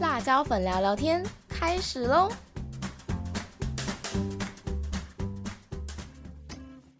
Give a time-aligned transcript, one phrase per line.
[0.00, 2.28] 辣椒粉聊聊天开始喽！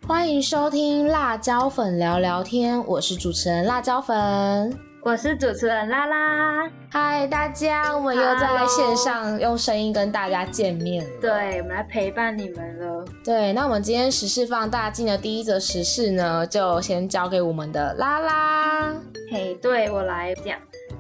[0.06, 6.68] 欢迎收听辣椒粉聊聊天，我是主持人辣椒粉，我是主持人拉拉。
[6.90, 11.10] 嗨，大家，我们又在线上用声音跟大家见面了。
[11.20, 13.04] 对，我们来陪伴你们了。
[13.22, 18.92] 对，那我们今天时事放大镜的第一则时事呢，就先交给我们的拉拉。
[19.30, 20.58] 嘿，对我来讲。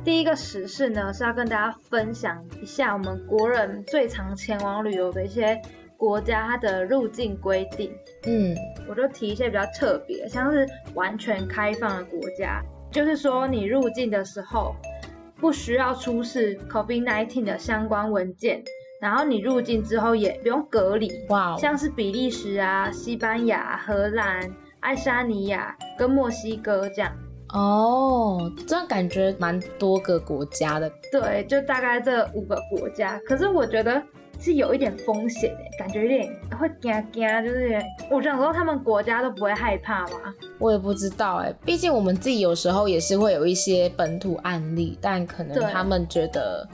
[0.08, 5.60] 第一个时事呢，是要跟大家分享一下我们国人最常前往旅游的一些
[5.98, 7.92] 国家，它的入境规定。
[8.24, 8.56] 嗯，
[8.88, 14.74] 我就提一些比较特别，像是完全开放的国家，就是说你入境的时候
[15.36, 18.64] 不需要出示 COVID-19 的相关文件，
[19.02, 21.12] 然后你入境之后也不用隔离。
[21.28, 27.14] 哇，像是比利时啊、西班牙、荷兰、爱沙尼亚跟墨西哥这样。
[27.52, 33.18] 哦，这样感觉蛮多个国家的，对，就大概这五个国家。
[33.26, 34.02] 可是我觉得
[34.38, 40.34] 是有一点风险诶，感觉有点会惊惊，就是我想说他们国家都不会害怕吗？
[40.58, 46.68] 我也不知道哎，毕竟我们自己有时候也是会有一些本土案例，但可能他们觉得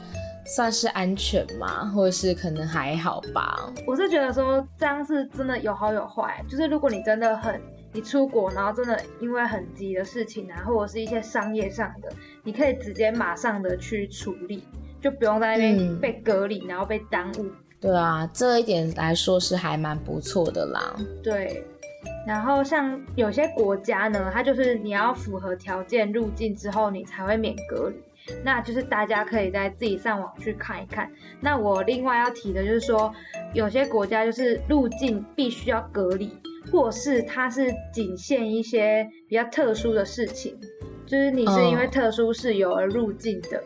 [0.44, 3.72] 算是安全嘛，或者是可能还好吧。
[3.86, 7.60] 我是觉得说这样是真的有好有坏，就是如果你真的很。
[7.94, 14.64] 你出国，然后真的因为很急的事情啊，或者是一些商业上的，你可以直接马上的去处理，
[15.00, 17.46] 就不用在那边被隔离，然后被耽误。
[17.80, 20.96] 对啊，这一点来说是还蛮不错的啦。
[21.22, 21.64] 对，
[22.26, 27.96] 然后像有些国家呢，它就是你要符合条件入境之后，你才会免隔离。
[28.42, 31.12] 那就是大家可以在自己上网去看一看。
[31.40, 33.14] 那我另外要提的就是说，
[33.52, 36.32] 有些国家就是入境必须要隔离。
[36.70, 40.58] 或是它是仅限一些比较特殊的事情，
[41.06, 43.62] 就是你是因为特殊事由而入境的。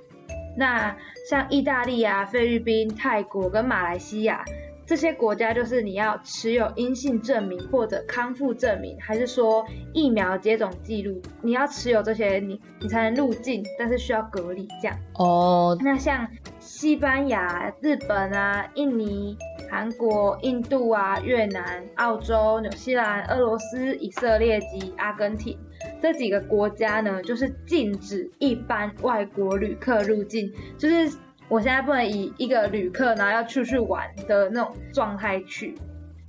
[0.56, 0.96] 那
[1.30, 4.45] 像意大利啊、菲律宾、泰国跟马来西亚
[4.88, 14.98] 这些国家，就是你要持有阴性证明或者康复证明，还是说疫苗接种记录，你要持有这些，你你才能入境，但是需要隔离这样。
[15.18, 16.26] 哦，那像
[16.58, 19.36] 西班牙、日本啊、印尼。
[19.70, 25.58] 韩国、印度啊、越南、澳洲、纽西兰、俄罗斯、以色列及阿根廷
[26.00, 30.50] 这几个国家呢，就是禁止一般外国旅客入境。
[30.78, 31.14] 就是
[31.48, 35.75] 我现在不能以一个旅客然后要出去玩的那种状态去。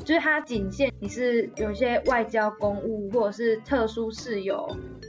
[0.05, 4.65] 就是它仅限你是有一些外交公务，或者是特殊事由，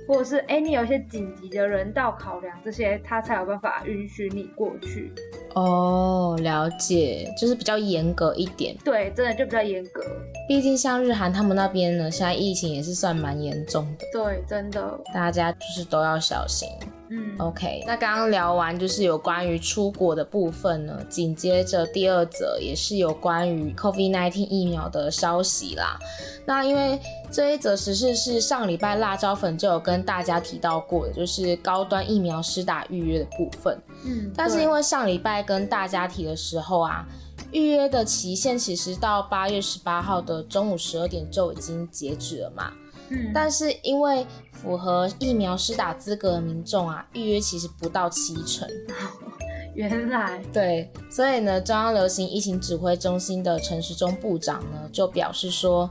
[0.06, 5.12] 或者是哎你有一些紧急的人道考量，这些它才有办法允许你过去。
[5.54, 8.76] 哦，了解，就是比较严格一点。
[8.84, 10.02] 对，真的就比较严格。
[10.48, 14.04] 毕竟像日韩他们那边呢，现在疫情也是算蛮严重的。
[14.12, 16.68] 对，真的，大家就是都要小心。
[17.12, 25.98] 嗯，OK，那刚刚聊完就是有关于出国的部分呢，紧接着第二则也是有关于 COVID-19 疫苗的消息啦。
[26.46, 27.00] 那因为
[27.30, 33.76] 这一则实事是上礼拜辣椒粉就有跟大家提到过的，就是高端疫苗施打预约的部分。
[34.04, 37.04] 嗯，但是因为上礼拜跟大家提的时候啊，
[37.50, 42.72] 预约的期限其实到八月十八号的中午十二点就已经截止了嘛。
[43.08, 44.24] 嗯，但是因为
[44.60, 48.68] 符合疫苗施打资格的民众啊，预约其实不到七成。
[49.74, 55.88] 原来对，所以呢，中央流行疫情指挥中心的陈时中部长呢就表示说，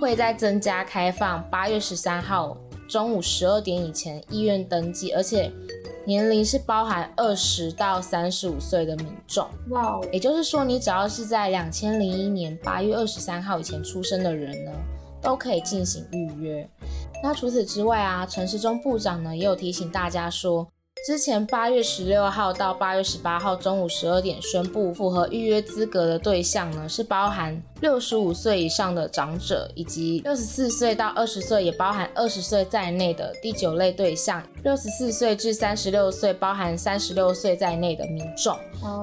[0.00, 2.56] 会在增加开放八月十三号
[2.88, 5.52] 中午十二点以前医院登记，而且
[6.04, 9.46] 年龄是包含二十到三十五岁的民众。
[9.68, 14.72] 哇，也就是说，你只要是在两千零一年八月二十三号以前出生的人呢。
[15.24, 16.68] 都可以进行预约。
[17.22, 20.66] 那除此之外啊，陈时中部长呢也有提醒大家说。
[21.04, 38.56] 之前八月十六号到八月十八号中午十二点宣布符合预约资格的对象呢，是包含六十五岁以上的长者，以及六十四岁到二十岁也包含二十岁在内的第九类对象，六十四岁至三十六岁包含三十六岁在内的民众。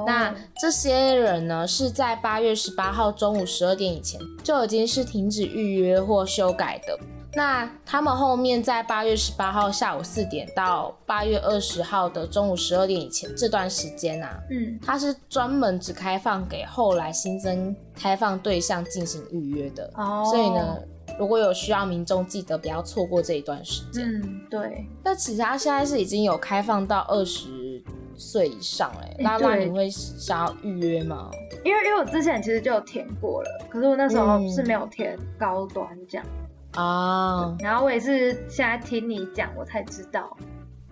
[0.06, 6.98] 那这些人呢，是在八月十八号中午十二点以前就已经是停止预约或修改的。
[7.36, 19.92] 那他们后面在八月十八号下午四点到八月二十号的中午十二点以前这段时间啊，嗯，它是专门只开放给后来新增开放对象进行预约的。
[19.96, 20.78] 哦，所以呢，
[21.20, 24.06] 如果有需要民众记得不要错过这一段时间。
[24.06, 24.88] 嗯，对。
[25.04, 27.84] 那其实他现在是已经有开放到二十
[28.18, 31.30] 岁以上哎，那那你会想要预约吗？
[31.64, 36.26] 因为因为我之前其实就有填过了，可是我那时候是没有填高端这样。
[36.74, 40.36] 啊，然后我也是现在听你讲，我才知道。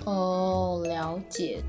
[0.06, 1.62] 哦，了解。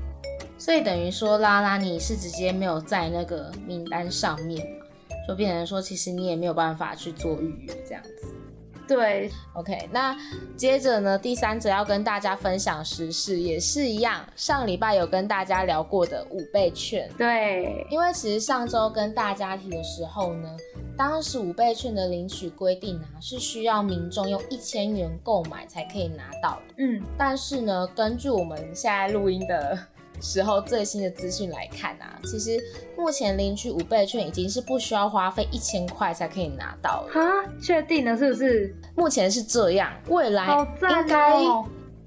[0.57, 4.85] 所以等于说拉拉你是直接没有在那个名单上面嘛，
[5.27, 8.33] 就变成说其实你也没有办法去做预约这样子。
[8.85, 10.17] 对，OK，那
[10.57, 17.07] 接着呢，第三者要跟大家分享时事，也是一样，上礼拜有跟大家聊过的五倍券。
[17.15, 20.57] 对，因为其实上周跟大家提的时候呢，
[20.99, 26.73] 当时五倍券的领取规定啊，是需要民众用一千元购买才可以拿到的。
[26.79, 29.79] 嗯，但是呢，根据我们现在录音的。
[30.21, 32.61] 时候最新的资讯来看啊，其实
[32.97, 37.13] 目前领取五倍券已经是不需要花费一千块才可以拿到了。
[37.13, 37.21] 哈，
[37.61, 38.75] 确定了是不是？
[38.97, 40.45] 目前是这样，未来
[40.81, 41.37] 应该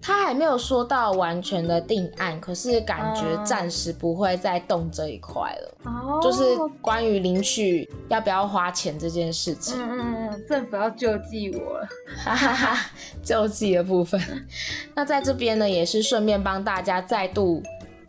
[0.03, 5.75] 他还没有说到完全的定案，可是感觉暂时不会再动这一块了。
[5.85, 6.43] 哦，就是
[6.81, 9.79] 关于领取要不要花钱这件事情。
[9.81, 11.89] 嗯嗯嗯，政府要救济我了，
[12.25, 12.91] 哈哈哈，
[13.23, 14.21] 救济的部分。
[14.95, 17.63] 那在这边呢，也是顺便帮大家再度。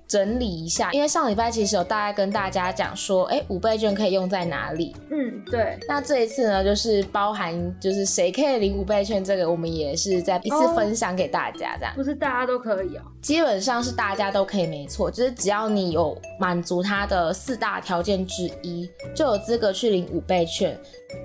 [0.07, 4.95] 整理一下，因为上礼拜其实有大概跟大家讲说，哎，五倍券可以用在哪里？
[5.09, 5.79] 嗯，对。
[5.87, 11.93] 那这一次呢，就是包含就是谁可以领五倍券，这个我们也是在一次分享给大家，这样。
[11.95, 13.01] 不是大家都可以哦。
[13.21, 20.77] 基本上是大家都可以，没错，就是只要你有满足它的四大条件之一，就有资格去领五倍券。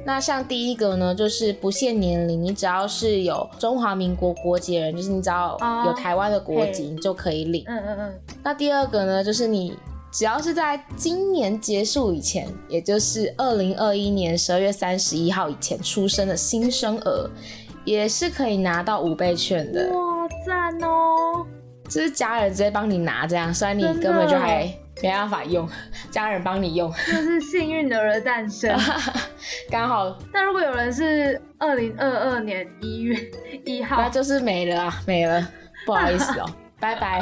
[0.05, 5.57] 那像第一个呢，就是不限年龄，你只要是有中华民国国籍人，就是你只要
[5.87, 7.63] 有台湾的国籍，你就可以领。
[7.67, 8.15] 嗯嗯嗯。
[8.43, 9.77] 那第二个呢，就是你
[10.11, 17.31] 只要是在今年结束以前，也就是二零二一年十二月三十一号以前出生的新生儿，
[17.85, 19.91] 也是可以拿到五倍券的。
[19.93, 21.45] 哇，赞哦！
[21.89, 24.67] 就是家人直接帮你拿，这样，虽然你根本就还。
[25.03, 25.69] 没办法用，
[26.11, 28.77] 家人帮你用，就是幸运儿的诞生，
[29.71, 30.17] 刚好。
[30.33, 33.17] 那如果有人是二零二二年一月
[33.65, 35.49] 一号，那就是没了啊，没了，
[35.87, 36.47] 不好意思哦，
[36.81, 37.21] 拜拜。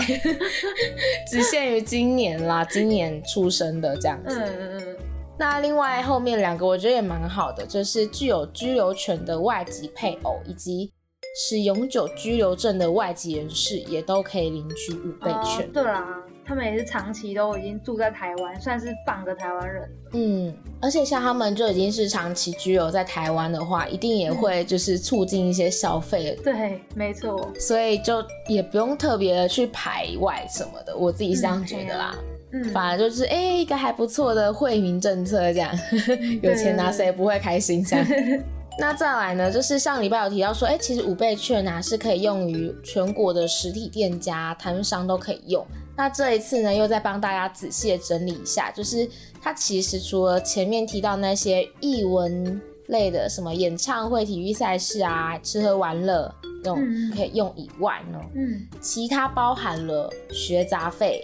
[1.30, 4.40] 只限于今年啦，今年出生的这样子。
[4.40, 4.96] 嗯嗯嗯。
[5.38, 10.90] 那另外后面两个我觉得也蛮好的，就是具有居留权的外籍配偶以及
[11.38, 15.70] 持永久居留证的外籍人士，也都可以领取五倍券。
[15.72, 16.06] 对啊。
[16.46, 19.90] 他们也是长期都已经住在台湾，算是半个台湾人。
[20.12, 26.38] 嗯，而且像他们就已经是长期居留在台湾的话，一定也会就是促进一些消费。
[26.44, 27.50] 对，没错。
[27.58, 32.16] 所以就也不用特别的去排外什么的，我自己是这样觉得啦。
[32.52, 35.76] 嗯，反而就是哎，一个还不错的惠民政策，这样
[36.42, 37.84] 有钱拿谁不会开心？
[37.84, 38.06] 这样。
[38.78, 45.66] 那再来呢，就是上礼拜有提到说，哎，其实五倍券啊是可以用于全国的实体店家、摊商都可以用。
[45.96, 49.08] 那这一次呢，又再帮大家仔细的整理一下，就是
[49.40, 56.32] 它其实除了前面提到那些译文类的，什么演唱会、体育赛事啊、吃喝玩乐
[56.62, 56.84] 那种
[57.16, 61.22] 可以用以外呢，嗯，其他包含了学杂费、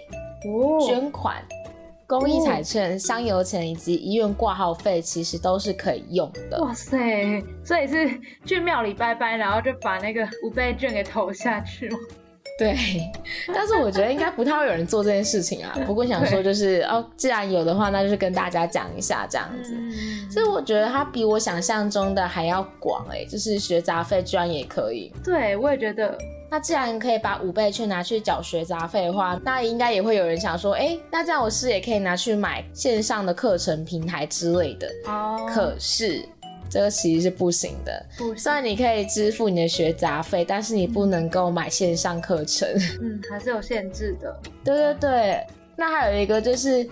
[0.86, 1.36] 捐款。
[2.04, 6.60] 公益彩券、香油钱以及医院挂号费，其实都是可以用的。
[6.60, 7.42] 哇塞！
[7.64, 11.96] 所以是去庙里拜拜，然后就把那个五倍券给投下去吗？
[12.58, 12.76] 对。
[13.54, 15.76] 但是我觉得应该不太会有人做这件事情啊。
[15.86, 19.74] 不过想说就是哦，既然有的话，那就是跟大家讲一下这样子。
[20.30, 25.12] 所以我觉得它比我想象中的还要广哎，就是学杂费居然也可以。
[25.24, 26.16] 对，我也觉得。
[26.50, 34.86] 那既然可以把五倍券拿去缴学杂费的话，那应该也会有人想说，哎，那这样我是也可以拿去买线上的课程平台之类的。
[35.06, 35.46] 哦。
[35.48, 36.22] 可是
[36.72, 38.06] 这个其实是不行的。
[38.16, 38.34] 不。
[38.34, 42.66] 虽然你可以支付你的学杂费，但是你不能够买线上课程。
[43.00, 44.40] 嗯，还是有限制的。
[44.64, 45.46] 对对对。
[45.76, 46.88] 那还有一个就是。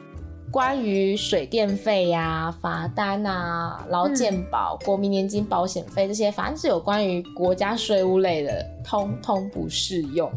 [0.53, 10.29] 关于水电费呀、罚单啊、劳健保、国民年金保险费这些，反正是有关于国家税务类的，通通不适用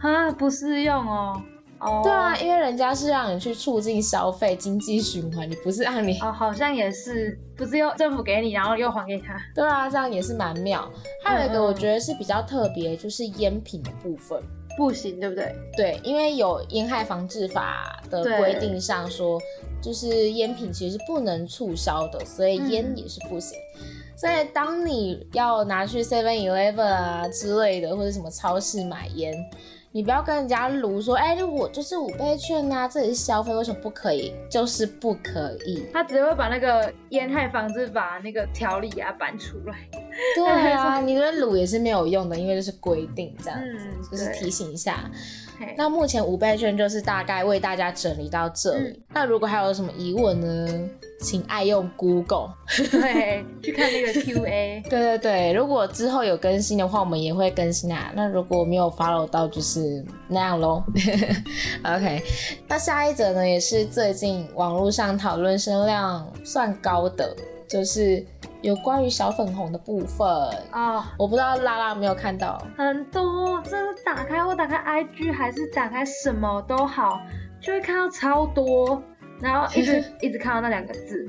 [0.00, 1.40] 啊，不适用哦。
[1.80, 9.34] 哦，对啊，因为人家是让你去促进消费、经济循环，你不是让你哦，好像也是，不是又政府给你，然后又还给他。
[9.54, 10.86] 对啊，这样也是蛮妙。
[11.24, 14.40] 还有一个我觉得是比较特别，就是烟品的部分。
[14.76, 15.54] 不行，对不对？
[15.76, 19.38] 对，因为有烟害防治法的规定上说，
[19.82, 23.58] 就是烟品其实是不能促销的，所以烟也是不行。
[24.16, 29.34] 所以当你要拿去 Seven Eleven 啊之类的，或者什么超市买烟。
[29.92, 34.32] 你不要跟人家撸说，哎，我就是五倍券呐，这里是消费，为什么不可以？
[34.48, 35.84] 就是不可以。
[35.92, 39.74] 他只会把那个烟害防治法那个条例啊搬出来。
[40.36, 45.10] 对啊， 你的撸也是没有用的，因为这是规定这样子，就是提醒一下。
[45.76, 49.02] 那目前五倍券就是大概为大家整理到这里。
[49.08, 50.88] 那如果还有什么疑问呢，
[51.20, 52.52] 请爱用 Google，
[52.90, 54.82] 对，去看那个 QA。
[54.90, 58.12] 对对对，如果之后有更新的话，我们也会更新啊。
[58.14, 60.82] 那如果没有 follow 到，就是就是那样喽。
[61.84, 62.22] OK，
[62.66, 67.36] 那下一则呢，也是最近网络上讨论声量算高的，
[67.70, 68.24] 就是
[68.62, 70.26] 有关于小粉红的部分
[70.72, 71.12] 啊。
[71.16, 77.20] 我不知道拉拉有没有看到，很多，真的打开我打开 IG 还是打开什么都好，
[77.60, 79.00] 就会看到超多，
[79.40, 81.26] 然后 一直一直看到那两个字。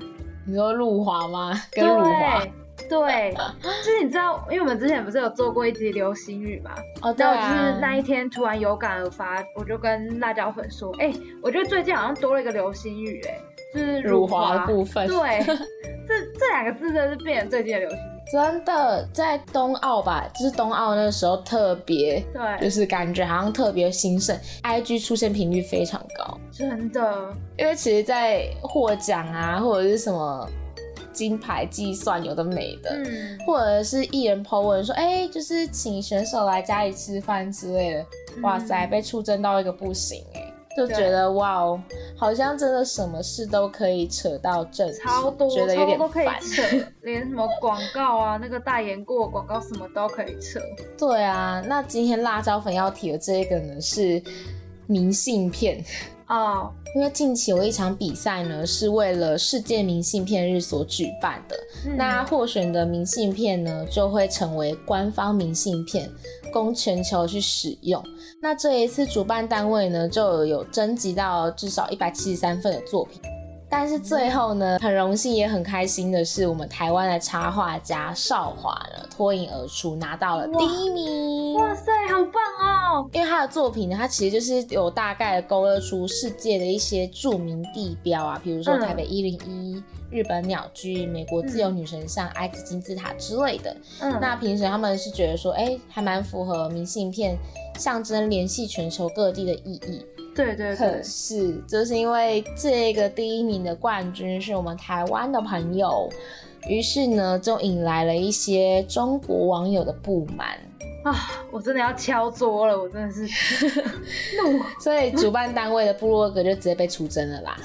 [0.48, 1.54] 你说露华吗？
[1.72, 2.44] 跟露华。
[2.90, 3.32] 对，
[3.62, 6.72] 就是你知道，因为我们之前不是有做过一集流星雨嘛？
[7.04, 7.54] 哦，对啊。
[7.54, 13.38] 就是那一天突然有感而发，我就跟辣椒粉说：“哎，我觉得最近好像多了一个流星雨，哎，
[13.74, 18.02] 就是辱华部分。”对，这这两个字真是变成最近的流星雨。
[18.32, 26.38] 真的，在冬奥吧，就是冬奥那个时候特别，对，就是感觉好像特别兴盛，IG 出现频率非常高。
[26.52, 30.48] 真的，因为其实，在获奖啊，或者是什么。
[31.14, 38.06] 金牌计算有的没的，嗯，或者是艺人 po 文说，哎，就是请选手来家里吃饭之类的，
[38.42, 41.82] 哇塞，被出征到一个不行哎，就觉得哇哦，
[42.16, 46.40] 好像真的什么事都可以扯到政治，超多，觉得有点烦，
[47.02, 50.60] 连什么广告啊，那个代言过广告什么都可以扯。
[50.98, 54.22] 对啊，那今天辣椒粉要提的这个呢是
[54.88, 55.84] 明信片。
[56.28, 61.58] 哦，因为近期有一场比赛呢，是为了世界明信片日所举办的。
[61.98, 66.10] 那获选的明信片呢，就会成为官方明信片，
[66.52, 68.04] 供全球去使用。
[68.42, 73.22] 那这一次主办单位呢，就有征集到至少一百七十三份的作品。
[73.74, 81.54] 但是最后呢，很荣幸也很开心的是，我们台湾的插画家少华呢脱颖而出，拿到了第一名。
[81.54, 83.10] 哇塞，好棒哦！
[83.14, 89.82] 因为他的作品呢，他其实就是有大概勾勒出世界的一些著名地标啊，比如说台北一零一、
[90.12, 93.76] 日本鸟居、美国自由女神像、埃及金字塔之类的。
[94.02, 97.38] 嗯，那平时他们是觉得说，哎，还蛮符合明信片
[97.78, 100.06] 象征联系全球各地的意义。
[100.36, 106.10] 对对，可是就是因为这个第一名的冠军是我们台湾的朋友，
[106.68, 110.58] 于是呢就引来了一些中国网友的不满
[111.04, 111.44] 啊！
[111.52, 113.24] 我真的要敲桌了，我真的是
[114.42, 117.58] 怒，所以主办单位的部落格就直接被出征了啦，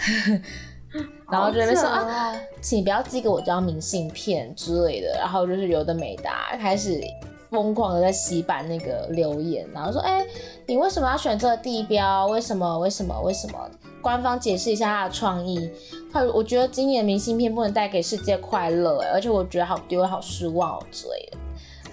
[1.30, 7.00] 然后就那边说啊，请不要寄给我这张明信片之类的，然后就是有的没的开始。
[7.48, 10.26] 疯狂的在洗版那个留言，然后说：“哎，
[10.66, 12.26] 你为什么要选这个地标？
[12.26, 12.78] 为什么？
[12.80, 13.18] 为什么？
[13.20, 13.70] 为什么？
[14.02, 15.70] 官方解释一下他的创意。
[16.12, 21.38] 他我觉得今年明信片不能带给世界快乐，而且我觉得好丢，好失望哦之类的。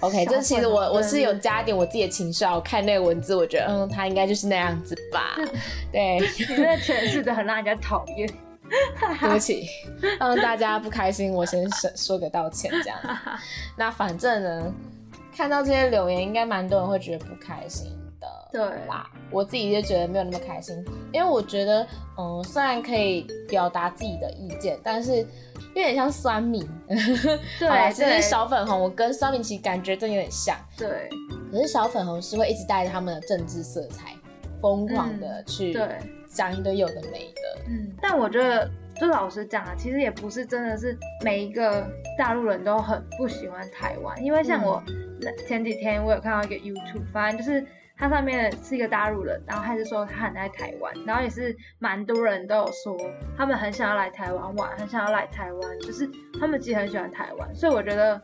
[0.04, 2.52] OK，这其实我我是有加点我自己的情绪啊。
[2.56, 5.36] 我看那个文字，我觉得嗯，他应该就是那样子吧。
[5.92, 8.28] 对，你真的诠释的很让人家讨厌。
[9.20, 9.66] 对不起，
[10.18, 12.98] 让 大家不开心，我先说说个道歉这样。
[13.76, 14.74] 那反正呢。
[15.36, 17.90] 看到这些留言，应该蛮多人会觉得不开心
[18.20, 19.10] 的，对啦。
[19.32, 20.76] 我自己就觉得没有那么开心，
[21.12, 21.84] 因为我觉得，
[22.16, 26.64] 嗯，虽然可以表达自己的意见，但是有点像酸民。
[27.58, 30.56] 对，就是小粉红，我跟酸民其实感觉真有点像。
[30.78, 31.10] 对。
[31.50, 34.14] 可是小粉红是会一直带着他们的政治色彩，
[34.62, 35.76] 疯狂的去
[36.34, 37.62] 讲一堆有的没的。
[37.68, 38.70] 嗯，但我觉得。
[38.96, 41.84] 就老实讲啊，其实也不是真的是每一个
[42.16, 44.80] 大陆人都很不喜欢台湾，因为像我
[45.48, 52.96] 前几天我有看到一个 YouTube，反正就是它上面是一个大陆人，然后他是说他很爱台湾，然后也是蛮多人都有说
[53.36, 58.22] 他们很想要来台湾玩，很想要来台湾，就是他们其实很喜欢台湾，所以我觉得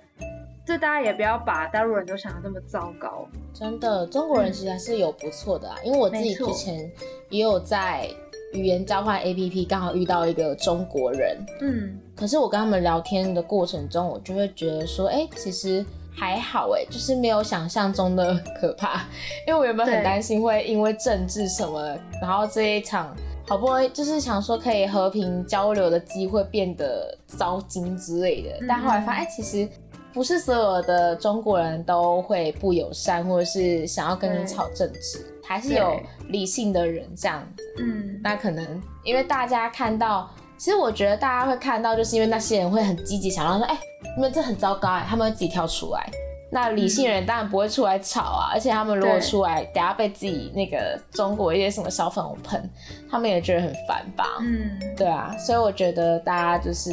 [0.71, 3.27] 这大家也不要把大陆人都想的那么糟糕。
[3.53, 6.89] 真的，中国人其实还是有不错的啊，因为我自己之前
[7.29, 8.09] 也有在。
[8.53, 19.05] 语言交换 A P P 刚好遇到一个中国人，嗯，可是我跟他们聊天的过程中，我就会觉得说，哎，其实还好，哎，就是没有想象中的 可怕。
[19.47, 23.15] 因为我原本很担心会因为政治什么，然后这一场
[23.47, 29.69] 好不容易就是想说可以和平交流的机会变得糟心之类的，但后来发现，哎，其实
[30.13, 35.27] 不是所有的中国人都会不友善，或者是想要跟你吵政治。
[35.43, 43.77] 还是有理性的人这样子，嗯，那可能因为大家看到，其实我觉得大家会看到，就是因为那些人会很积极，想要说，哎，
[44.17, 46.09] 你们这很糟糕哎，他们会自己跳出来。
[46.53, 52.71] 那理性人当然不会出来吵啊，而且他们如果出来，等下被自己那个中国一些什么小粉红喷，
[53.11, 54.39] 他们也觉得很烦吧？
[54.41, 56.93] 嗯，对啊，所以我觉得大家就是，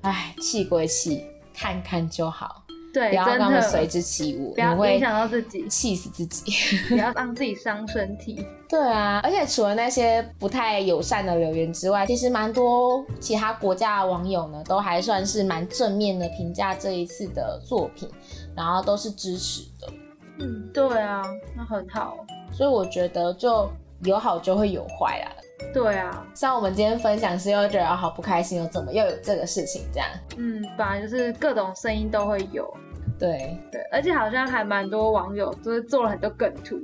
[0.00, 2.62] 哎，气归气，看看就好。
[2.92, 6.52] 对，不要让他们随之起舞，不要影响到自己，气死自己，
[6.88, 8.46] 不要让自己伤身体。
[8.68, 18.08] 对啊，而且除了那些不太友善的留言之外，其实蛮多其他国家的网友呢，都还算是蛮正面的评价这一次的作品，
[18.54, 19.92] 然后都是支持的。
[20.38, 21.20] 嗯，对啊，
[21.56, 22.16] 那很好。
[22.52, 23.68] 所以我觉得就
[24.04, 25.32] 有好就会有坏啦。
[25.72, 30.08] 对啊，像我们今天分享是又觉得好不开心，又怎么又有这个事情这样？
[30.36, 32.72] 嗯，本来就是各种声音都会有。
[33.18, 36.76] 对对，而且好像还蛮多网友就是做了很多梗图，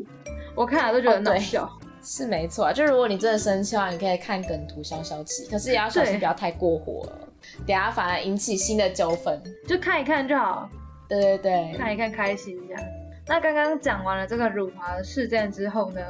[0.55, 1.69] 我看了都觉得很搞笑。
[2.03, 7.29] 是没错啊，就如果你真的生气的话，你可以看梗图消消气，可是也要小心不要太过火了，
[7.67, 9.43] 等下反而引起新的纠纷。
[9.67, 10.69] 就看一看就好。
[11.09, 12.83] 对对对，看一看开心这样。
[13.27, 16.01] 那刚刚讲完了这个辱华的事件之后呢，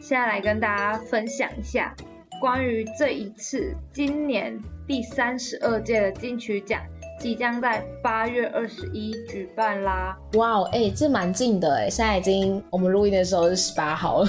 [0.00, 1.94] 现在来跟大家分享一下
[2.40, 6.80] 关于这一次今年第三十二届的金曲奖。
[7.18, 10.16] 即将在八月二十一举办啦！
[10.34, 14.28] 哇哦，哎，这蛮近的哎，现在已经我们录音的时候是十八号了，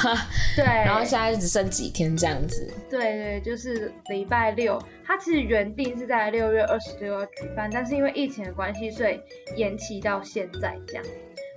[0.56, 2.66] 对，然后现在只剩几天这样子。
[2.88, 9.20] 对对，就是礼拜六，它其实原定是在六月二十六要举办，但是因为疫情的关系，所以
[9.54, 11.04] 延期到现在这样。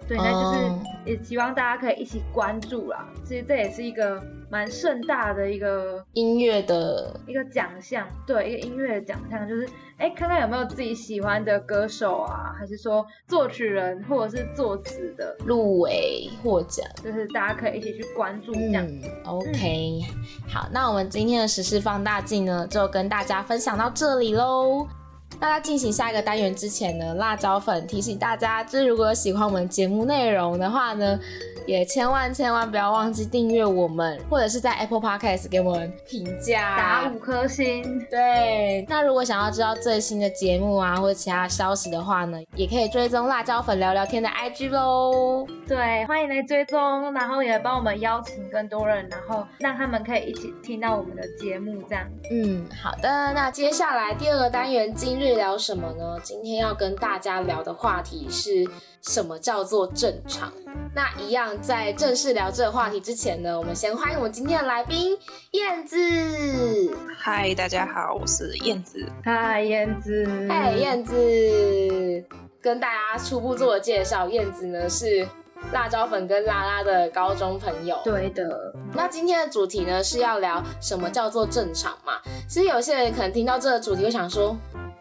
[0.08, 3.08] 对，那就是也希望大家可以一起关注啦。
[3.26, 18.88] 其实这也是一个蛮盛大的一个音乐的一个奖项，对，一个音乐的奖项，就是哎，看看有没有自己喜欢的歌手啊，还是说作曲人或者是作词的入围获奖，就是大家可以一起去关注这样。
[19.26, 20.02] OK，
[20.48, 24.88] 好，那我们今天的时事放大镜呢，就跟大家分享到这里喽。
[25.40, 31.20] 大家进行下一个单元之前呢，辣椒粉提醒大家，就是如果喜欢我们节目内容的话呢。
[31.68, 37.84] 也千万千万不要忘记订阅我们，或者是在 Apple Podcast 给我们评价，打五颗星。
[38.10, 45.46] 对，那如果想要知道最新的节目啊，或者其他消息的话呢，也可以追踪辣椒粉聊聊天的 IG 喽。
[45.68, 52.08] 对，欢迎来追踪，然后也帮我们邀请更多人，然后让他们可以一起听到我们的节目，这样。
[52.32, 53.34] 嗯，好的。
[53.34, 56.18] 那接下来第二个单元，今日聊什么呢？
[56.24, 58.66] 今天要跟大家聊的话题是。
[59.04, 60.52] 什么叫做正常？
[60.94, 65.18] 那一样，在正式聊这个话题之前呢，我们先欢迎我们今天的来宾
[65.52, 65.98] 燕子。
[67.18, 69.06] 嗨，大家好，我是燕子。
[69.24, 70.28] 嗨，燕子。
[70.50, 71.16] 嗨，燕子。
[72.62, 75.26] 跟大家初步做个介绍，燕子呢是
[75.72, 77.98] 辣椒粉跟拉拉的高中朋友。
[78.04, 78.74] 对的。
[78.94, 82.20] 那今天的主题呢是要聊什么叫做正常嘛？
[82.50, 84.58] 其实有些人可能听到这个主题会想说。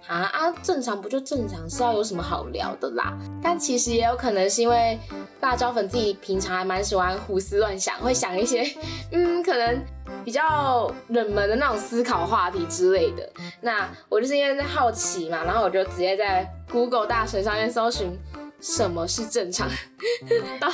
[0.06, 3.12] 啊啊，正常不就正常，是要有什么好聊的啦？
[3.42, 4.98] 但其实也有可能是因为
[5.40, 8.64] 辣椒粉自己平常还蛮喜欢胡思乱想，会想一些
[9.10, 9.84] 嗯，可能
[10.24, 13.28] 比较冷门的那种思考话题之类的。
[13.60, 18.16] 那我就是因为在好奇嘛，然后我就直接在 Google 大神上面搜寻
[18.60, 19.68] 什么是正常。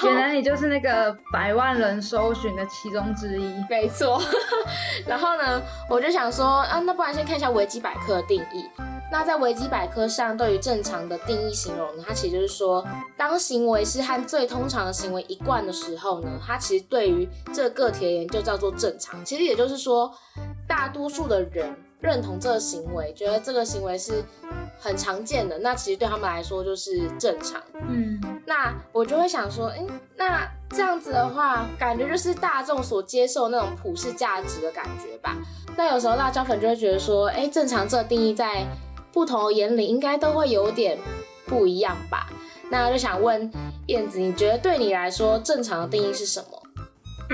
[0.05, 3.55] 原来你就是那个百万人搜寻的其中之一。
[3.69, 4.21] 没错。
[5.07, 8.65] 然后呢，我就想说啊，那不然先看一下维基百科的定义。
[9.11, 12.83] 那在维基百科上，对于正常的定义形容呢，它其实就是说，
[13.15, 19.23] 当行为是和最通常的行为一贯的时候呢，它其实对于这个个体而言就叫做正常。
[19.23, 20.11] 其实也就是说，
[20.67, 24.25] 大多数的人认同这个行为，觉得这个行为是
[24.83, 27.63] 很常见的，那其实对他们来说就是正常。
[27.89, 35.37] 嗯，那我就会想说，哎，那这样子的话，感觉就是大众所接受那种普世价值的感觉吧。
[35.77, 38.67] 那有时候辣椒粉就会觉得说，哎，正常这个定义在。
[39.15, 40.99] 不同的眼里应该都会有点
[41.45, 42.31] 不一样吧？
[42.71, 43.53] 那就想问
[43.89, 46.62] 燕子，你觉得对你来说正常的定义是什么？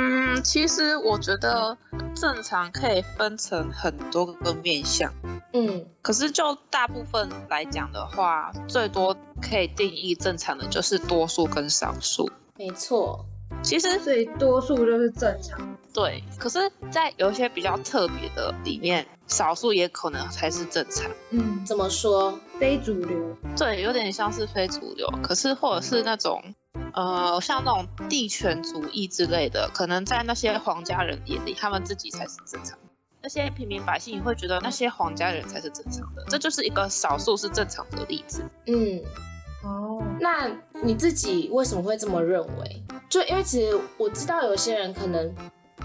[0.01, 1.77] 嗯，其实我觉得
[2.15, 5.13] 正常可以分成很多个面向。
[5.53, 12.31] 嗯，可是就大部分来讲的话，最多可以定义正常的就是多数跟少数。
[12.57, 13.27] 没错。
[13.63, 15.59] 其实所以多数就是正常，
[15.93, 16.23] 对。
[16.39, 21.11] 可是，在有一些比较特别的里面，少数也可能才是正常。
[21.31, 22.39] 嗯，怎么说？
[22.61, 23.37] 非主流？
[23.57, 25.09] 对，有点像是非主流。
[25.23, 26.41] 可是，或者是那种，
[26.95, 32.79] 呃，像那种地权主义之类的，可能在那些皇家人眼里，他们自己才是正常。
[33.21, 36.25] 那些平民百姓也会觉得那些皇家人才是正常的。
[36.29, 38.43] 这就是一个少数是正常的例子。
[38.67, 39.03] 嗯。
[39.65, 40.49] 哦，那
[40.85, 42.83] 你自己为什么会这么认为？
[43.09, 45.35] 就因为其实我知道有些人可能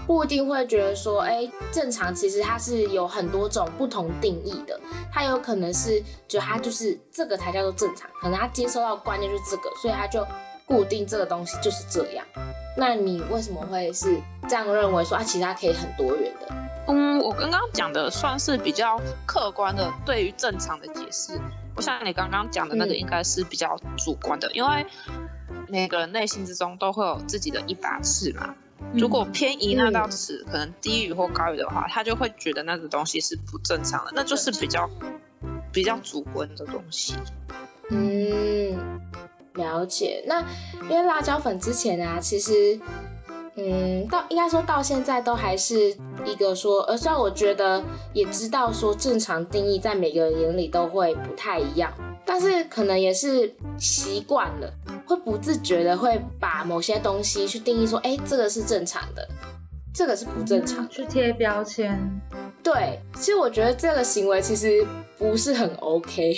[0.06, 4.78] 不一定会觉得说，哎，正常其实它是有很多种不同定义的。
[5.12, 10.24] 他有可能是觉得他就是这个才叫做正常，可能他接收到观念就是这个，所以他就
[10.66, 12.24] 固定这个东西就是这样。
[12.76, 16.54] 那你为什么会是这样认为说啊，其实它可以很多元的？
[16.86, 21.40] 嗯，我刚刚讲的算是比较客观的对于正常的解释。
[21.76, 24.86] 我想你刚刚讲的那个应该是比较主观的，因为
[25.68, 28.54] 每个人内心之中都会有自己的一把尺嘛。
[28.92, 34.90] 如果偏移那道尺可能低于或高于的话，他就会觉得那个东西是不正常的，那就是比较
[35.72, 37.14] 比较主观的东西。
[37.90, 39.00] 嗯，
[39.54, 40.22] 了解。
[40.26, 40.40] 那
[40.82, 42.78] 因为辣椒粉之前啊，其实
[43.56, 51.92] 嗯，到应该说到现在都还是一个说，呃，虽然我觉得也知道说正常定义在每个人眼里都会不太一样，
[52.24, 54.72] 但是可能也是习惯了，
[55.06, 59.28] 会不自觉的会把某些东西去定义说，哎，这个是正常的，
[59.94, 61.96] 这个是不正常的，去贴标签。
[62.60, 64.84] 对，其实我觉得这个行为其实
[65.16, 66.34] 不是很 OK。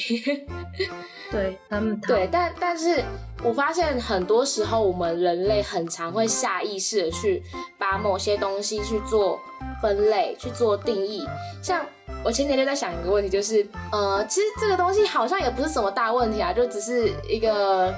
[1.30, 3.02] 对，他们对，但但是
[3.42, 7.42] 我发现很多时候我们人类很常会下意识的去
[7.78, 9.38] 把某些东西去做
[9.82, 11.26] 分类、去做定义。
[11.62, 11.84] 像
[12.24, 17.92] 我前几天在想一个问题，就是呃，其实这个东西好像也不是什么大问题啊，就只是一个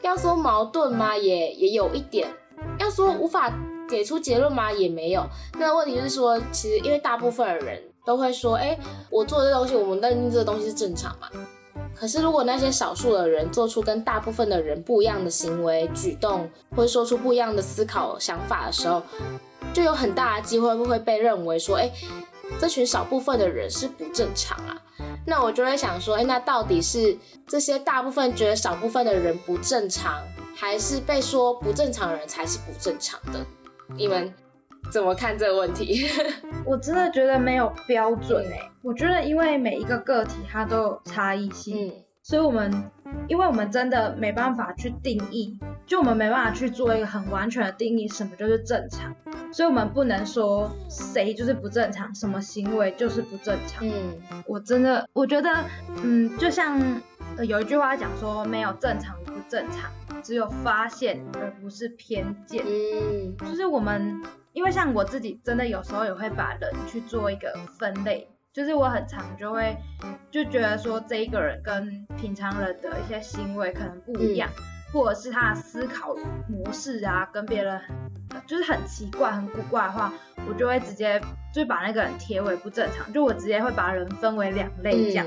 [0.00, 1.16] 要说矛盾吗？
[1.16, 2.26] 也也有一点，
[2.78, 3.52] 要说无法
[3.88, 4.72] 给出结论吗？
[4.72, 5.24] 也没有。
[5.58, 8.78] 那问题就是说，其实因为大部分的人都会说，哎，
[9.10, 11.28] 我做这东西，我们认定这个东西是正常嘛。
[11.94, 19.02] 可是，如果那些少数的人做出跟大部分的人不一样的行为举动，或说出不一样的思考想法的时候，
[19.72, 21.90] 就有很大的机会会被认为说，哎，
[22.58, 24.76] 这群少部分的人是不正常啊。
[25.24, 30.20] 那我就会想说，哎，那到底是这些大部分觉得少部分的人不正常，
[30.56, 33.38] 还是被说不正常的人才是不正常的？
[33.96, 34.34] 你们？
[34.90, 36.06] 怎么看这个问题？
[36.66, 38.70] 我真的觉得没有标准哎。
[38.82, 41.92] 我觉得因为每一个个体它都有差异性，
[42.22, 42.90] 所以我们
[43.28, 49.14] 因为我们真的没办法去定义，就我们没办法去做一个很完全的定义，什么就是正常，
[49.52, 53.86] 所以我们不能说谁就是不正常，什么行为就是不正常。
[53.88, 55.48] 嗯，我真的我觉得，
[56.02, 57.00] 嗯，就像
[57.46, 59.90] 有一句话讲说，没有正常不正常，
[60.22, 62.64] 只有发现而不是偏见。
[62.66, 64.20] 嗯，就是我们。
[64.52, 69.76] 因为像我自己，真的有时候也会把人去做一个分类，就是我很常就会
[70.30, 74.48] 就觉得说这一个人跟平常人的一些行为可能不一样，
[74.92, 76.14] 或者是他的思考
[76.48, 77.80] 模式啊跟别人
[78.46, 80.12] 就是很奇怪、很古怪的话，
[80.48, 81.20] 我就会直接
[81.54, 85.26] 就把那个人贴为不正常，就我直接会把人分为两类这样。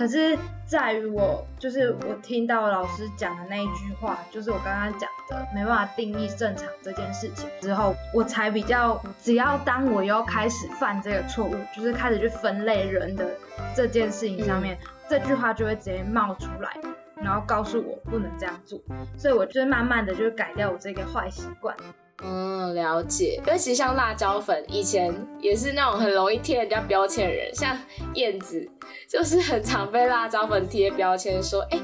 [0.00, 13.28] 可是在于我，就是我听到老师讲的那一句话，就是我刚刚讲的没办法定义正常这件事情之后，我才比较，只要当我又开始犯这个错误，就是开始去分类人的
[13.76, 16.74] 这件事情上面，这句话就会直接冒出来，
[17.16, 18.80] 然后告诉我不能这样做，
[19.18, 21.76] 所以我就慢慢的就改掉我这个坏习惯。
[22.22, 23.40] 嗯，了解。
[23.46, 27.78] 因为其实像辣椒粉，以前也是那种很容易贴人家标签的人，像
[28.14, 28.68] 燕子，
[29.08, 31.78] 就是很常被辣椒粉贴标签，说，哎，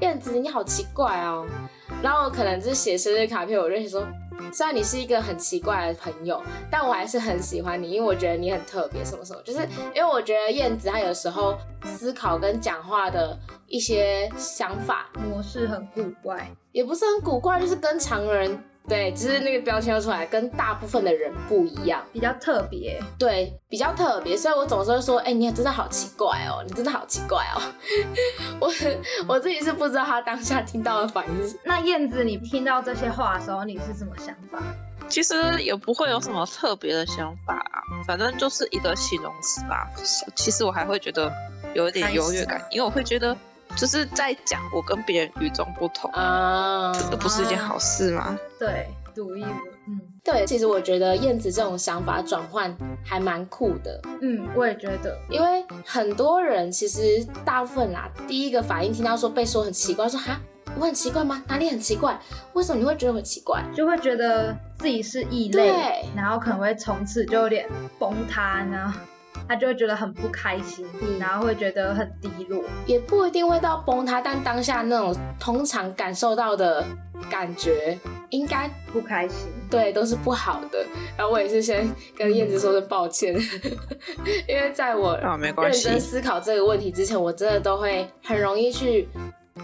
[0.00, 1.46] 燕子你好奇怪哦。
[2.02, 4.06] 然后可能就是写生日卡片，我认识说，
[4.52, 9.58] 虽然你是一个很奇怪的朋友，但我还是很喜欢你，因为我觉得你很特别，什么什么，就是
[9.94, 18.58] 因为我觉得燕子她有时候思考跟讲话的一些想法模式很古怪，也不是很古怪，就是跟常人。
[18.88, 23.00] 对，只是那个标签出来，跟大部分的人不一样，比较特别。
[23.16, 27.62] 对，比较特别，所以我总是会说，哎，你真的好奇怪哦，你真的好奇怪哦。
[28.60, 28.72] 我
[29.28, 31.56] 我自己是不知道他当下听到的反应是。
[31.62, 34.58] 那燕子，你听到这些话的时候，你是什么想法？
[35.08, 39.88] 其实也不会有什么特别的想法啊，反正就是一个形容词吧。
[40.34, 41.32] 其实我还会觉得
[41.74, 43.36] 有一点优越感，因为我会觉得。
[43.76, 48.38] 就是在讲我跟别人与众不同啊，这不是一件好事吗？
[48.58, 49.46] 对，独一无
[49.88, 54.00] 嗯，对，其实我觉得燕子这种想法转换还蛮酷的。
[54.20, 60.38] 嗯，我也觉得，因为很多人其实大部分啦，第一个反应听到说被说很奇怪，说哈，
[60.78, 61.42] 我很奇怪吗？
[61.48, 62.20] 哪里很奇怪？
[62.52, 63.64] 为什么你会觉得很奇怪？
[63.74, 68.94] 就会觉得自己是异类，然后可能会从此就有点崩塌呢。
[69.50, 70.86] 他就会觉得很不开心，
[71.18, 76.84] 然后会觉得很低落，也不一定会到崩塌，但当下那种通常感受到的
[77.28, 80.86] 感觉应该不开心，对，都是不好的。
[81.16, 83.34] 然后我也是先跟燕子说声抱歉，
[84.46, 89.08] 因为在我认真思考这个问题之前，我真的都会很容易去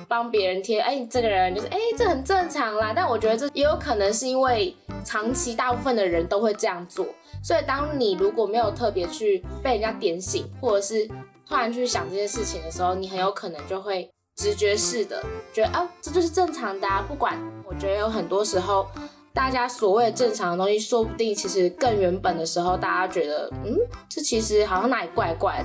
[0.08, 2.92] 帮别人贴，哎，这个人就是，哎，这很正常啦。
[2.92, 7.06] 但我觉得这也有可能是因为长期大部分的人都会这样做。
[7.42, 11.06] 所以，当你如果没有特别去被人家点醒，或者是
[11.48, 15.22] 突然去想这件事情的时候，你很有可能就会直觉式的
[15.52, 17.04] 觉得啊，这就是正常的啊。
[17.08, 18.86] 不管，我觉得有很多时候，
[19.32, 23.76] 大家所谓正常的东西，说不定其实更原本的时候，大家觉得，嗯，
[24.08, 25.64] 这其实好像哪里怪怪，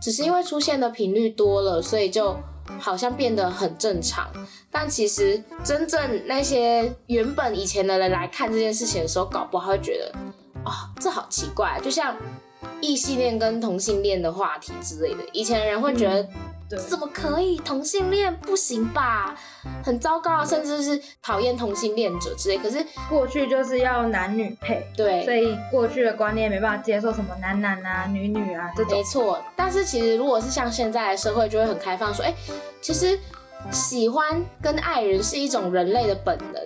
[0.00, 2.36] 只是因为出现的频率多了，所以就
[2.78, 4.30] 好像变得很正常。
[4.70, 10.12] 但其实真正那些原本以前的人来看这件事情的时候，搞不好会觉得。
[10.66, 12.16] 哦，这好奇怪，就像
[12.80, 15.20] 异性恋跟同性恋的话题之类的。
[15.32, 16.28] 以前人会觉得
[16.68, 19.36] 对，怎么可以同性恋不行吧？
[19.84, 22.58] 很糟糕啊，甚至是讨厌同性恋者之类。
[22.58, 29.04] 可是过去就是要男女配，对，所以过去的观念没办法接受什么男男啊、女女啊这种没。
[29.04, 29.38] 错。
[29.54, 32.34] 但是其实如果是像现在的社会，就会很开放，说，哎、
[32.80, 33.16] 其实
[33.70, 36.60] 喜欢跟爱人是一种人类的本能，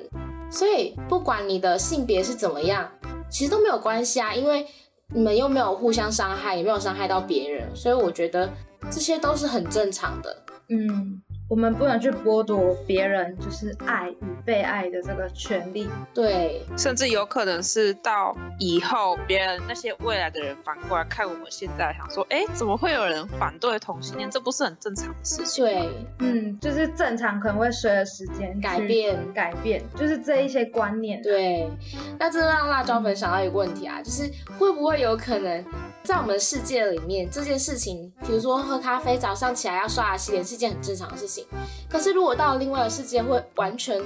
[0.50, 2.90] 所以不管你的性别是怎么样，
[3.30, 4.66] 其实都没有关系啊，因为
[5.14, 8.50] 你们又没有互相伤害，也没有伤害到别人，所以我觉得
[8.90, 10.44] 这些都是很正常的。
[10.68, 15.88] 嗯，我们不能去剥夺别人就是爱与被爱的这个权利。
[16.14, 24.30] 对，甚至有可能是到以后别人那些未来的人反过来看我们现在，想说，哎，怎么会有人反对同性恋？
[24.30, 25.64] 这不是很正常的事情？
[25.64, 31.20] 对，嗯，就是正常可能会随着时间改变改变，就是这一些观念。
[31.20, 31.68] 对，
[32.16, 35.64] 那这让辣椒粉想到一个问题啊，就是会不会有可能
[36.04, 41.39] 在我们的世界里面，这件事情，比如说喝咖啡，早上起来要刷牙洗脸是件很正常的事情，
[41.88, 44.00] 可是如果到了另外的世界，会完全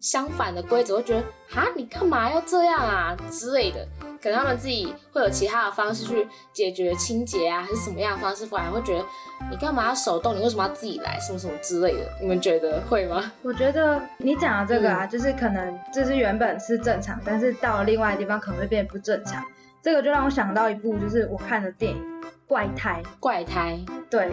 [0.00, 3.86] 相反的规则，会觉得哈，你干嘛要这样啊之类的。
[4.22, 9.04] 可能他们自己会有其他的方式去解决清洁啊，还是什么样的方式，反而会觉得
[9.50, 12.00] 你干嘛要手动，你为什么要自己来，什么什么之类的。
[12.20, 13.32] 你们觉得会吗？
[13.42, 19.44] 我觉得你讲的这个啊，嗯就是可能就是原本是正常，但是到了另外的地方可能会变得不正常。
[19.82, 21.98] 这个就让我想到一部就是我看的电影
[22.48, 23.78] 《怪胎》，怪胎，
[24.10, 24.32] 对，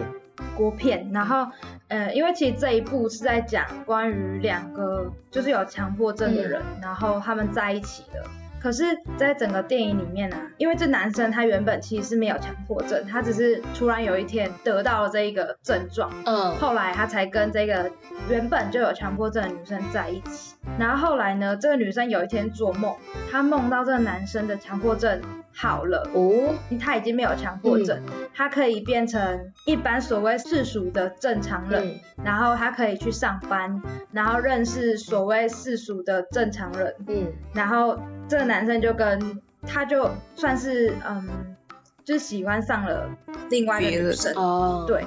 [0.56, 1.10] 国片。
[1.12, 1.46] 然后
[1.88, 8.24] 呃，因为其实这一部是在讲关于两个就是有强迫症的人，然后他们在一起的。
[8.64, 17.90] 可是，在整个电影里面呢、啊，因为这男生他原本其实是没有强迫症，他只是突然有一天得到了这一个症状，嗯，后来他才跟这个
[18.30, 20.54] 原本就有强迫症的女生在一起。
[20.78, 22.96] 然后后来呢，这个女生有一天做梦，
[23.30, 25.20] 她梦到这个男生的强迫症
[25.52, 28.00] 好了，哦，他已经没有强迫症，
[28.34, 32.24] 他可以变成一般所谓世俗的正常人，嗯。
[32.24, 37.30] 然后他可以去上班，然后认识所谓世俗的正常人，嗯。
[37.52, 41.56] 然后这个男生就跟他就算是嗯，
[42.04, 43.08] 就是喜欢上了
[43.50, 45.04] 另外一个女生，哦，对，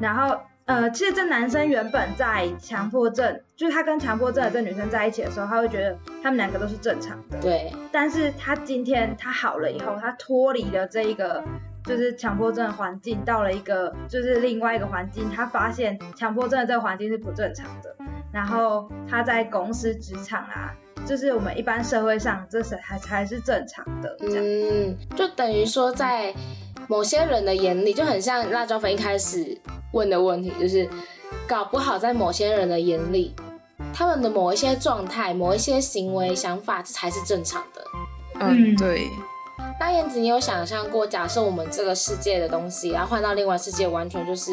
[0.00, 11.42] 然后呃，其实这男生原本在强迫症，就是他跟强迫症的这女生在一起的时候，他会觉得他们两个都是正常的，对，但是他今天他好了以后，他脱离了这一个
[11.84, 17.96] 就是强迫症的环境，到了一个就是另外一个环境，他发现强迫症的这个环境是不正常的，
[18.32, 20.74] 然后他在公司职场啊，
[21.06, 24.44] 就是我们一般社会上这是还才是正常的这样。
[24.44, 26.34] 嗯，就等于说在
[26.88, 29.58] 某些人的眼里，就很像辣椒粉一开始
[29.92, 30.88] 问的问题，就是
[31.46, 33.34] 搞不好在某些人的眼里，
[33.92, 37.82] 他们的某一些状态、某一些行为、想法，这才是正常的。
[38.40, 39.08] 嗯嗯，对，
[39.80, 44.52] 那燕子，你有想象过，假设我们这个世界的东西，然后换到另外世界，完全就是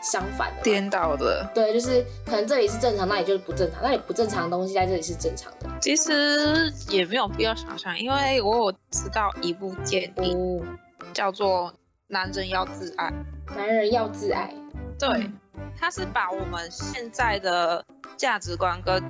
[0.00, 0.62] 相反的？
[0.62, 1.48] 颠倒的。
[1.54, 5.68] 对，就是可能这里是正常，那里就是不正常；那里不正常的东西在这里是正常的。
[5.80, 10.64] 其实也没有必要想象，因为我有知道一部电影哦，
[11.12, 11.70] 叫做
[12.08, 13.12] 《男人要自爱》，
[13.56, 14.52] 男人要自爱。
[14.98, 15.30] 对，
[15.78, 17.84] 他是把我们现在的
[18.16, 19.02] 价值观跟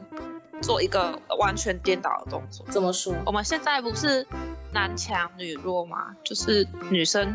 [0.60, 2.66] 做一个完全颠倒的动作。
[2.70, 3.14] 怎么说？
[3.26, 4.26] 我们现在不是
[4.72, 6.14] 男强女弱吗？
[6.24, 7.34] 就是女生，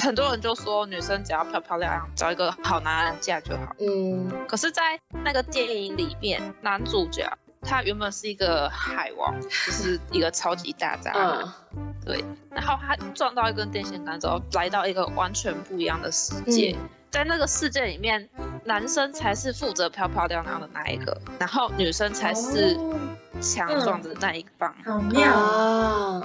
[0.00, 3.74] 很多人就说女生只要漂漂亮亮，找一个好男人嫁就好。
[3.78, 7.30] 嗯可是，在那个电影里面，男主角
[7.60, 12.24] 他原本是一个海王，就是一个超级大渣男，嗯对。
[12.50, 16.76] 然后他撞到一根电线杆之后，来到一个完全不一样的世界。
[16.80, 18.28] 嗯在那个世界里面，
[18.64, 22.98] 男生才是负责漂漂亮亮的那一个，然后女生才是哦。
[23.40, 24.74] 强壮的那一方。
[24.84, 26.22] 好妙，啊，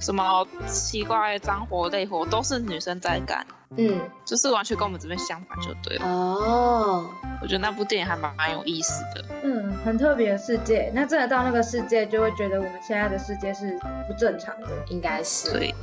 [0.00, 6.06] 什么奇怪的脏活累活都是女生在干，嗯就是完全跟我们这边相反就对了。
[6.06, 7.06] 哦，
[7.42, 9.24] 我觉得那部电影还蛮蛮有意思的。
[9.42, 10.90] 嗯，很特别的世界。
[10.94, 14.68] 那真的到那个世界，就会觉得我们现在的世界是不正常的。
[14.88, 15.52] 应该是。
[15.52, 15.74] 对，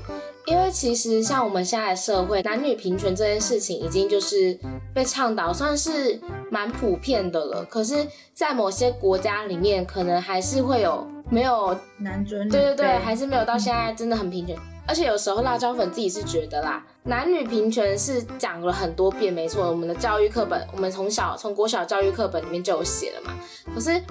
[0.46, 4.58] 因为其实像我们现在的社会，男女平权这件事情已经就是
[4.94, 7.66] 被倡导，算是蛮普遍的了。
[7.66, 14.56] 可是，在某些国家里面，可能还是会有没有，男尊女对对对，卑还是没有到现在真的很平权。
[14.86, 23.34] 而且有时候辣椒粉自己是觉得啦，男女平权是讲了很多遍，没错，我们的教育课本，我们从小从国小教育课本里面就有写了嘛。
[23.74, 24.02] 可是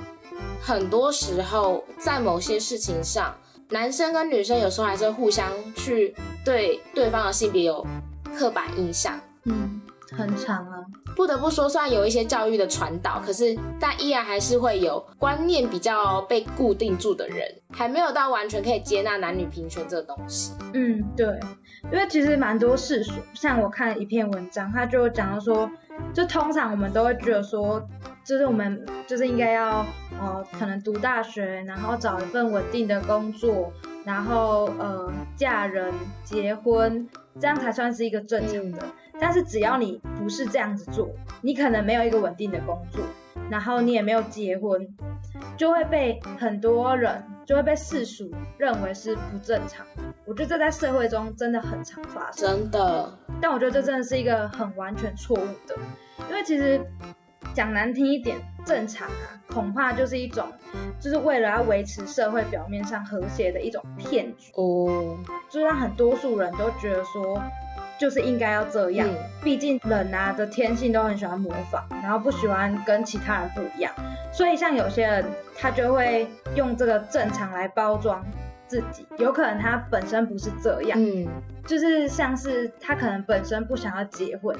[0.62, 3.34] 很多时候在某些事情上，
[3.68, 7.86] 男生跟女生有时候还是会互相去对对方的性别有
[8.34, 9.20] 刻板印象。
[9.44, 9.82] 嗯，
[10.16, 10.84] 很长啊。
[11.16, 20.52] 不得不说，虽然有一些教育的传导，可是但依然还是会有观念比较被固定住的人，还没有到完全可以接纳男女平权这个东西。
[20.72, 21.26] 嗯，对，
[21.84, 25.70] 因为其实蛮多世俗，像我看了一篇文章，他就讲到说，
[26.12, 27.86] 就通常我们都会觉得说，
[28.24, 29.86] 就是我们就是应该要
[30.20, 33.72] 呃，可能读大学，然后找一份稳定的工作，
[34.04, 37.08] 然后呃，嫁人、结婚，
[37.40, 38.86] 这样才算是一个正常的。
[39.18, 41.08] 但是只要你不是这样子做，
[41.42, 43.02] 你可能没有一个稳定的工作，
[43.50, 44.88] 然后你也没有结婚，
[45.60, 49.84] 就会被很多人就会被世俗认为是不正常。
[50.24, 53.18] 我觉得这在社会中真的很常发生，真的。
[53.42, 55.76] 但我觉得这真的是一个很完全错误的，
[56.30, 56.80] 因为其实
[57.52, 60.50] 讲难听一点，正常啊，恐怕就是一种，
[60.98, 65.18] 就是为了要维持社会表面上和谐的一种骗局哦，
[65.50, 67.38] 就让很多数人都觉得说。
[68.00, 69.06] 就是应该要这样，
[69.44, 73.92] 毕竟人啊的天性都很喜欢模仿，然后不喜欢跟其他人不一样，
[74.32, 75.22] 所以像有些人
[75.54, 78.24] 他就会用这个正常来包装
[78.66, 81.28] 自己，有可能他本身不是这样，嗯，
[81.66, 84.56] 就是像是他可能本身不想要结婚。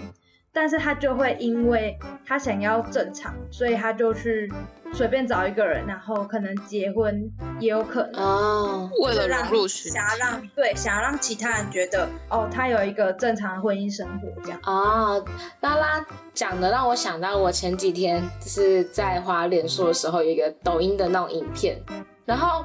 [0.53, 4.53] 但是他就会因为他想要正常，所以他就去
[4.93, 15.25] 随便找一个人，然后可能结婚也有可能哦，为了融入群，想要让对想要让其他人觉得哦，他有一个正常的婚姻生活这样哦。
[15.61, 21.81] 拉拉讲的让我想到我前几天就是在花脸书的时候有一个抖音的那种影片，
[22.25, 22.65] 然后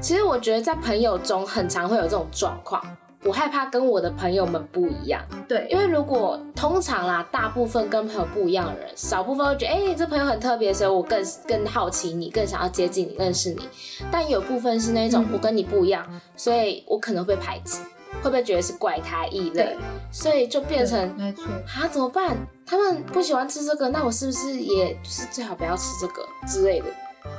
[0.00, 2.84] 其实我觉得在朋友中很常会有这种状况。
[3.22, 13.68] 我害怕跟我的朋友们不一样，对，因为如果通常啦，大部分跟朋友不一样的人，少部分会觉得，哎，这朋友很特别，所以我更更好奇你，更想要接近你，认识你。
[14.10, 16.02] 但有部分是那种，我跟你不一样，
[16.34, 17.82] 所以我可能会排斥，
[18.22, 19.76] 会不会觉得是怪胎异类？
[20.10, 22.34] 所以就变成，没错，啊，怎么办？
[22.64, 26.86] 他们不喜欢吃这个，那我是不是也就是最好不要吃这个之类的？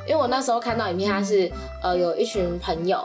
[0.07, 3.03] 因为我那时候看到影片，他是呃有一群朋友。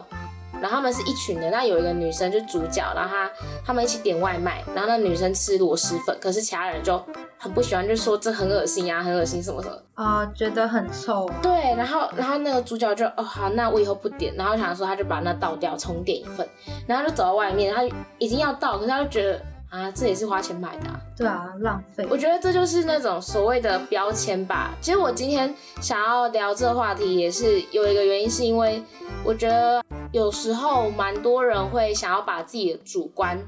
[0.61, 3.31] 然后他们是一群的，那有一个女生就主角，然后她
[3.67, 7.03] 他们一起点外卖，然后那女生吃螺蛳粉，可是其他人就
[7.39, 11.31] 很不喜欢，就说这很恶心啊，很恶心什么什么啊，觉得很臭。
[11.43, 16.49] 对，然后然后那个主角就哦好，那我以后不点，然后想说他就把那倒掉，重点一份，
[16.87, 17.83] 然后就走到外面，他
[18.19, 19.41] 已经要倒，可是他就觉得。
[19.69, 22.07] 啊，这也是花钱买的，对啊，浪费。
[22.09, 24.75] 我觉得这就是那种所谓的标签吧。
[24.81, 28.83] 其实我今天想要聊这个话题，也是有一个原因，是因为
[29.25, 33.39] 我觉得有时候蛮多人会想要把自己的主观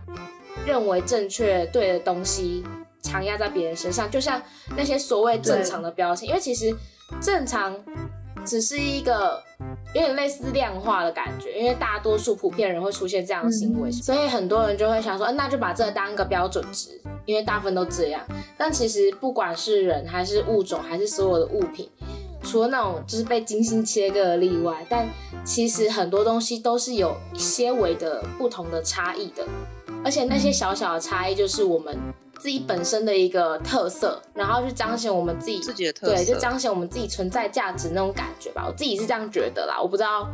[0.66, 2.64] 认为正确对的东西
[3.00, 4.42] 强压在别人身上，就像
[4.76, 6.76] 那些所谓正常的标签，因为其实
[7.20, 7.74] 正常
[8.44, 9.42] 只是一个。
[9.94, 18.20] 有点类似量化的感觉，因为大多数普遍人会出现这样的行为，所以很多人就会想说，那就把这个当一个标准值，因为大部分都这样。
[18.57, 21.88] 但其实不管是人还是物种还是所有的物品，
[22.42, 25.09] 除了那种就是被精心切割的例外，但
[25.44, 29.46] 其实很多东西都是有些微的不同的差异的，
[30.05, 31.96] 而且那些小小的差异就是我们。
[32.38, 38.64] 自己本身的一个特色，然后去彰显我们自己自己的特色，对，就彰显我们自己存在价值那种感觉吧。
[38.66, 40.29] 我自己是这样觉得啦，我不知道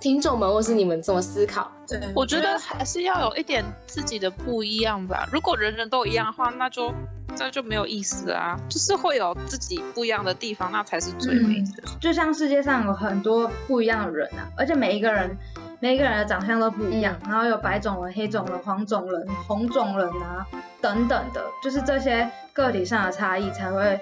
[0.00, 1.70] 听众们或是你们怎么思考。
[1.86, 5.28] 对，我觉得还是要有一点自己的不一样吧。
[5.32, 6.92] 如果人人都一样的话，那就
[7.38, 8.58] 那就没有意思啊。
[8.68, 11.82] 就是会有自己不一样的地方，那才是最美的。
[12.00, 15.36] 就像世界上有很多不一样的人啊，而且每一个人。
[15.80, 20.44] 每一个人的长相都不一样，然后有白种人、黑种人、黄种人、红种人啊
[20.80, 23.98] 等等的，就是这些个体上的差异才会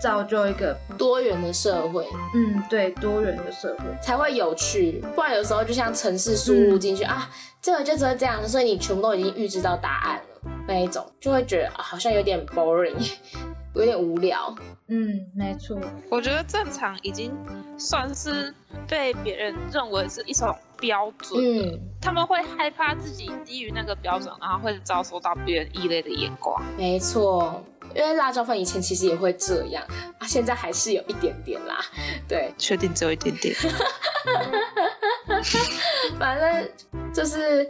[0.00, 2.06] 造就一个多元的社会。
[2.32, 7.28] 嗯，对，多元的社会才会有趣，不然有时候就像城市输入进去啊，
[7.60, 12.94] 这个就只会这样，所以你全部都已经预知到答案了，那一种就会觉得好像有点 boring，
[13.74, 14.54] 有点无聊。
[14.86, 15.76] 嗯，没错，
[16.08, 17.36] 我觉得正常已经
[17.76, 18.54] 算是
[18.86, 20.56] 被别人认为是一种。
[20.80, 26.62] 标准，嗯，他们会害怕自己低于那个标准，然后会遭受到别人异类的眼光。
[26.76, 27.60] 没错，
[27.94, 29.82] 因为辣椒粉以前其实也会这样
[30.18, 31.78] 啊，现在还是有一点点啦。
[32.28, 33.54] 对，确定只有一点点。
[36.18, 36.70] 反正
[37.12, 37.68] 就是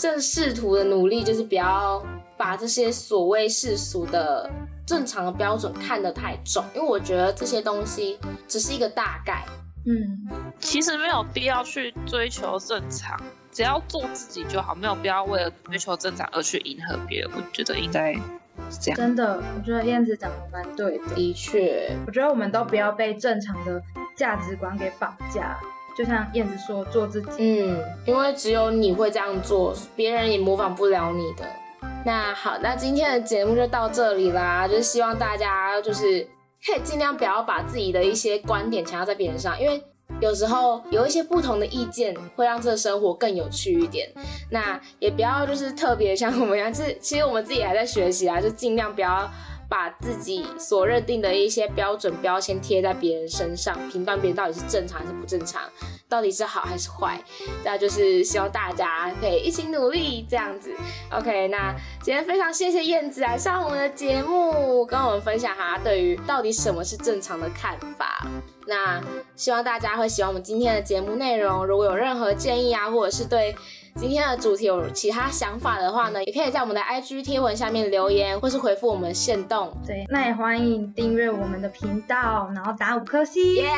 [0.00, 2.04] 正试图的努力，就是不要
[2.36, 4.50] 把这些所谓世俗的
[4.86, 9.44] 正常的标准看得太重，因为我觉得这些东西只是一个大概。
[9.88, 10.26] 嗯，
[10.58, 13.16] 其实没有必要去追求正常，
[13.52, 17.30] 只要做自己就好，没有必要为了追求正常而去迎合别人。
[17.32, 18.12] 我觉得应该
[18.70, 18.96] 是这样。
[18.96, 21.14] 真的，我觉得燕子讲的蛮对的。
[21.14, 23.82] 的确，我觉得我们都不要被正常的
[24.14, 25.58] 价值观给绑架。
[25.96, 27.62] 就像燕子说，做自己。
[27.62, 31.46] 嗯，因为只有你会这样做，别人也模仿不了你的。
[32.04, 36.22] 那好，那今天的节目就到这里啦，就是希望大家就是
[36.64, 39.82] 可以尽量不要把自己的一些观点强加在别人上，因为
[40.20, 44.08] 有时候有一些不同的意见会让这个生活更有趣一点。
[44.50, 49.30] 那也不要就是特别像我们一样，是其实我们自己还在学习啊，就尽量不要。
[49.68, 55.62] 把自己所认定的一些标准标签贴在别人身上，评断别人到底是正常还是不正常，
[56.08, 57.22] 到底是好还是坏，
[57.64, 60.74] 那就是希望大家可以一起努力这样子。
[61.10, 68.26] OK，那今天非常谢谢燕子来上我们的节目，跟我们分享她对于到底什么是正常的看法。
[68.66, 69.00] 那
[69.36, 73.54] 希望大家会喜欢我们今天的节目内容，如果有任何建议啊，或者是对。
[73.96, 79.72] 今天的主题有其他想法的话呢，也可以在我们的 IG 贴文下面留言，或是回复我们线动。
[79.86, 83.54] 对，那也欢迎订阅我们的频道，然后打五颗星。
[83.54, 83.70] 耶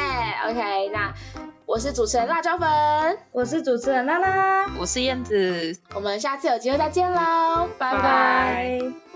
[0.46, 1.14] ，OK，那
[1.64, 2.68] 我是主持人辣椒粉，
[3.30, 9.07] 我是主持人娜娜，我是燕子，我们下次有机会再见喽，拜拜。